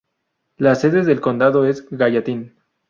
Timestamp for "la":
0.57-0.73